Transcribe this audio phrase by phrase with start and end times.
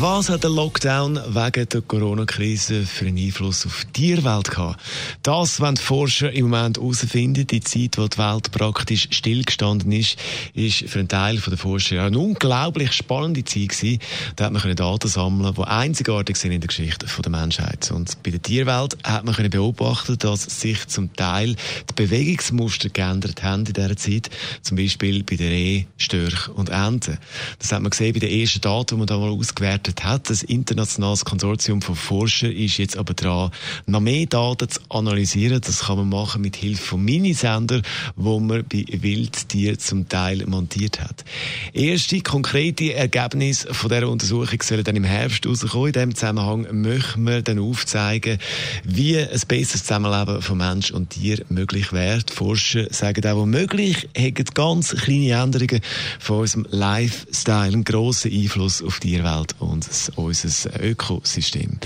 [0.00, 4.78] was hat der Lockdown wegen der Corona-Krise für einen Einfluss auf die Tierwelt gehabt?
[5.22, 7.46] Das wollen die Forscher im Moment herausfinden.
[7.46, 10.18] Die Zeit, wo die Welt praktisch stillgestanden ist,
[10.52, 13.98] ist für einen Teil der Forscher eine unglaublich spannende Zeit gewesen.
[14.36, 17.90] Da hat man Daten sammeln, die einzigartig sind in der Geschichte der Menschheit.
[17.90, 21.56] Und bei der Tierwelt hat man beobachten, dass sich zum Teil
[21.88, 24.30] die Bewegungsmuster geändert haben in dieser Zeit.
[24.60, 27.18] Zum Beispiel bei den Reh, Störch und Enten.
[27.58, 30.30] Das hat man gesehen bei den ersten Daten, die man da mal ausgewertet gestartet hat.
[30.30, 33.50] Das internationales Konsortium von Forschern ist jetzt aber dran,
[33.86, 35.60] noch mehr Daten zu analysieren.
[35.60, 37.82] Das kann man machen mit Hilfe von Minisender,
[38.16, 41.24] wo man bei Wildtieren zum Teil montiert hat.
[41.72, 45.88] Erste konkrete Ergebnisse von dieser Untersuchung sollen dann im Herbst rauskommen.
[45.88, 48.38] In diesem Zusammenhang möchten wir dann aufzeigen,
[48.84, 52.22] wie ein besseres Zusammenleben von Mensch und Tier möglich wäre.
[52.22, 55.80] Die Forscher sagen auch, womöglich hätten ganz kleine Änderungen
[56.18, 61.78] von unserem Lifestyle einen grossen Einfluss auf die Tierwelt und und unser Ökosystem.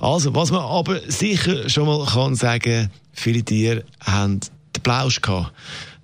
[0.00, 4.40] Also, was man aber sicher schon mal kann sagen, viele Tiere haben
[4.74, 5.52] den Plausch gehabt,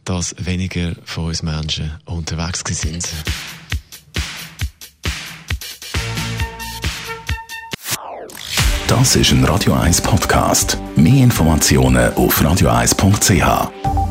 [0.05, 3.09] dass weniger von uns Menschen unterwegs sind.
[8.89, 10.77] Das ist ein Radio 1 Podcast.
[10.97, 14.02] Mehr Informationen auf radio1.ch.